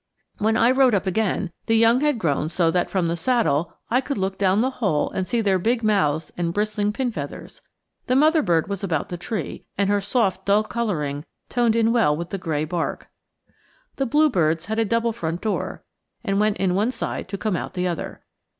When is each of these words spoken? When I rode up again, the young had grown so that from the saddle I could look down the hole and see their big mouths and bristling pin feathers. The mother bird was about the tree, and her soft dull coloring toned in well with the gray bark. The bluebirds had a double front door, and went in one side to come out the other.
When 0.39 0.57
I 0.57 0.71
rode 0.71 0.95
up 0.95 1.05
again, 1.05 1.51
the 1.67 1.77
young 1.77 2.01
had 2.01 2.17
grown 2.17 2.49
so 2.49 2.71
that 2.71 2.89
from 2.89 3.07
the 3.07 3.15
saddle 3.15 3.77
I 3.91 4.01
could 4.01 4.17
look 4.17 4.39
down 4.39 4.61
the 4.61 4.71
hole 4.81 5.11
and 5.11 5.27
see 5.27 5.41
their 5.41 5.59
big 5.59 5.83
mouths 5.83 6.33
and 6.35 6.55
bristling 6.55 6.91
pin 6.91 7.11
feathers. 7.11 7.61
The 8.07 8.15
mother 8.15 8.41
bird 8.41 8.67
was 8.67 8.83
about 8.83 9.09
the 9.09 9.17
tree, 9.17 9.63
and 9.77 9.91
her 9.91 10.01
soft 10.01 10.43
dull 10.43 10.63
coloring 10.63 11.23
toned 11.49 11.75
in 11.75 11.93
well 11.93 12.17
with 12.17 12.31
the 12.31 12.39
gray 12.39 12.65
bark. 12.65 13.09
The 13.97 14.07
bluebirds 14.07 14.65
had 14.65 14.79
a 14.79 14.85
double 14.85 15.13
front 15.13 15.39
door, 15.41 15.83
and 16.23 16.39
went 16.39 16.57
in 16.57 16.73
one 16.73 16.89
side 16.89 17.27
to 17.29 17.37
come 17.37 17.55
out 17.55 17.75
the 17.75 17.87
other. 17.87 18.21